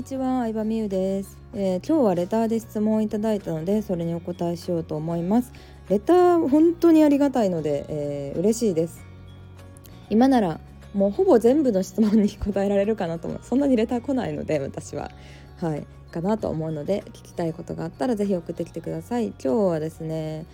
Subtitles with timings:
[0.00, 5.52] にちは、相葉美優です、えー、今日はレターで質問をいただいたのでそれにお答えしようと思います。
[5.90, 9.04] レター本当にありがたいので、えー、嬉しいです。
[10.08, 10.58] 今なら
[10.94, 13.40] もうほぼ全部の質問に答えられるかなと思う。
[13.42, 15.10] そんなにレター来ないので私は。
[15.58, 15.86] はい。
[16.10, 19.26] かなと思うので聞きたいことがあったら是非送ってきてください。
[19.26, 20.46] 今日はですね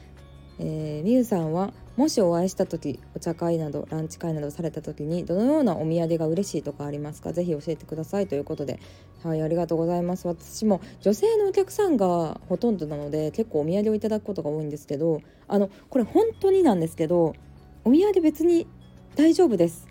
[0.58, 7.32] えー、みゆさんはもしお会いした時お茶会などランチ会などされた時にどのようなお土産が嬉しいとかありますか？
[7.32, 8.80] ぜひ教えてくださいということで。
[9.22, 10.28] はいありがとうございます。
[10.28, 17.34] 私も女性のお客さんがほとんどなので結構お土産をいただくことが多いんですけどあのこれ本当になんですけど
[17.84, 18.66] お土産別に
[19.16, 19.88] 大丈夫です。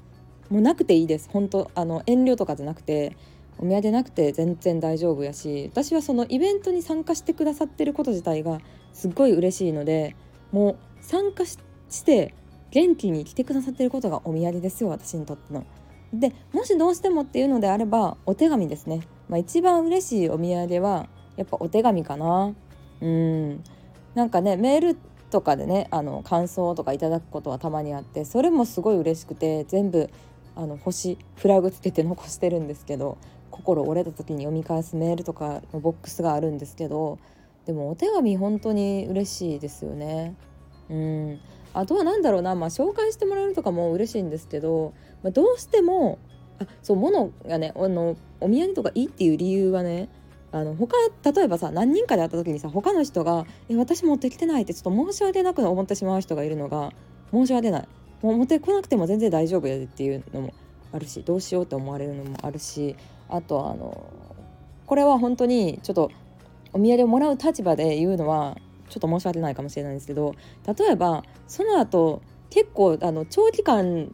[0.50, 1.30] もうなくていいです。
[1.32, 3.18] 本当あの遠慮とかじゃなくて
[3.58, 8.60] お土産なくて全然大丈夫やし私はそのイベントに参加してくださってること自体が
[8.94, 10.16] すっごい嬉しいので
[10.56, 11.58] もう参加し
[12.06, 12.34] て
[12.72, 15.66] 元気に来てくださってることがお土産ですよ私にとっての。
[16.14, 22.54] でもしどうしてもっていうのであればお手紙ですね、まあ、一番嬉しいお土産はやっぱお手紙かな。
[23.02, 23.64] うん。
[24.14, 24.98] なんかねメール
[25.30, 30.10] とかでねあの感想とかいただくことはたまにあってそれもすごい嬉しくて全部
[30.56, 33.18] あの星フラグつけて残してるんですけど
[33.52, 37.20] 心折れた時に読み返すメールとかのボックスがあるんですけど
[37.66, 40.36] でもお手紙本当に嬉しいですよね。
[40.90, 41.40] うん。
[41.74, 46.20] あとは何だろうな、まあ、紹介してもらえるとかも嬉しいんですけど、まあ、どうしても
[46.60, 50.08] あそう物がねあのお土産とかいいっていう理由はね
[50.54, 50.96] あの他
[51.34, 56.94] 例えばさ何人かで会った時にさ他の人が「え私持ってきてない」ってちょっと申し訳なく思ってしまう人がいるのが
[57.32, 57.88] 申し訳ない。
[58.22, 60.54] もう持ってこなくても全然大丈夫やでっていうのも
[60.94, 62.96] あるしどうしようって思われるのもあるし
[63.28, 64.06] あとあの
[64.86, 66.10] これは本当にちょっと
[66.76, 68.58] お土産をもらう立場で言うのは
[68.90, 70.36] ちょっと申し訳ないかもしれないんですけど
[70.68, 74.14] 例えばその後結構あの長期間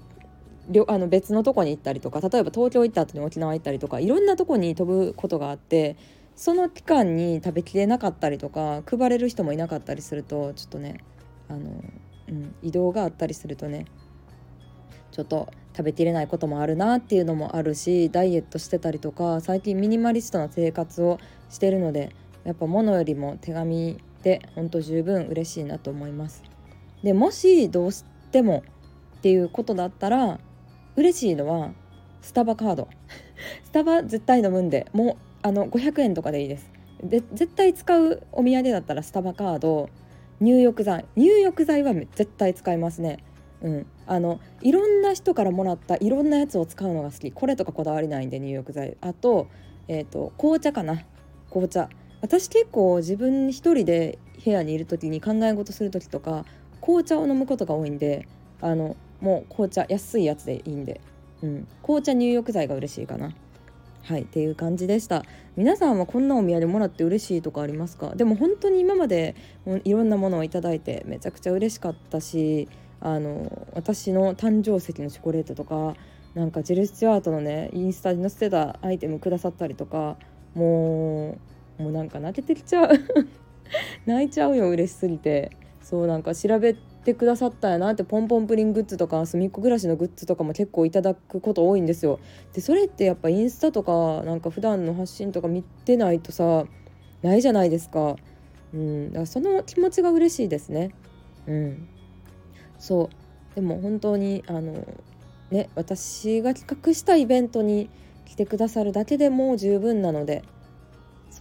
[0.87, 5.97] あの別のとこに行ったりとか例えば東京行った後に沖縄行ったりとかいろんなとこに飛ぶことがあって
[6.35, 11.03] その期間に食べきれなかったりとか配れる人もいなかったりするとちょっとね
[11.49, 11.83] あの、
[12.29, 13.85] うん、移動があったりするとね
[15.11, 21.19] ちょっと食べきれないこともあるなっていうのもあるしダイエットしてたりとか最近ミニマリストな生活を
[21.49, 26.43] してるのでやっぱ物よりも手紙で本当十分嬉しいなと思います。
[27.03, 28.63] でもしどうしても
[29.17, 30.39] っていうことだったら
[30.95, 31.71] 嬉しいのは
[32.21, 32.87] スタバカード。
[33.63, 36.69] スタバ絶対飲むんでもうあの500円とかでいいです。
[37.03, 39.89] で絶対使うお土産だったらスタバカード
[40.39, 41.05] 入浴剤。
[41.15, 43.19] 入浴剤は絶対使いますね。
[43.61, 43.85] うん。
[44.07, 47.31] あのいろんな人からもらったいろんなやつを使うのが好き。
[47.31, 48.97] これとかこだわりないんで入浴剤。
[49.01, 49.47] あと,、
[49.87, 51.05] えーと紅茶かな。
[51.49, 51.89] 紅茶。
[52.21, 56.45] 私結構自分一人で部屋にいる時に考え事する時とか
[56.79, 58.27] 紅茶を飲むことが多いんで
[58.61, 61.01] あのもう紅茶安いやつでいいんで、
[61.43, 63.33] うん、紅茶入浴剤が嬉しいかな。
[64.03, 65.23] はいっていう感じでした。
[65.55, 68.15] 皆さんはこんなお土産もらって嬉しいとかありますか？
[68.15, 69.35] でも本当に今まで
[69.83, 72.67] いろんなものを頂いてめちゃくちゃ嬉しかったし
[72.99, 75.95] あの私の誕生石のチョコレートとか
[76.33, 80.17] なんかジル・スチュアートのねインスタに載せてたアイテムくださったりとか
[80.55, 81.37] もう
[81.81, 82.89] もうなんか泣けてきちゃう。
[84.05, 85.51] 泣いちゃうよ嬉しすぎて。
[85.81, 92.19] そうなんか調べてくださったんやなってポンポンプリングッズとか隅っこ暮らしのグッズとかも結構いただくこと多いんですよ。
[92.53, 96.65] でそれってやっぱインスタとかなんか普段の発信とか見てないとさ
[97.23, 98.15] ないじゃないですか。
[98.73, 99.07] うん。
[99.09, 100.91] だからその気持ちが嬉しいですね。
[101.47, 101.87] うん。
[102.77, 103.55] そう。
[103.55, 104.87] でも本当にあの
[105.49, 107.89] ね私が企画したイベントに
[108.25, 110.43] 来てくださるだけでも十分なので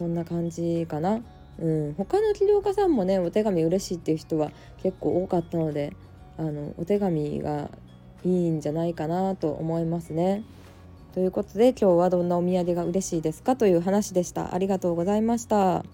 [0.01, 1.21] そんな感じかな。
[1.59, 4.51] うん、他の起業家さんもねお手紙嬉しいっていう人は
[4.83, 5.93] 結構多かったので
[6.39, 7.69] あのお手紙が
[8.25, 10.43] いいんじゃないかなと思いますね。
[11.13, 14.55] ということで今日はどんなお土産が嬉しいですかという話でした。
[14.55, 15.85] ありがとうございました。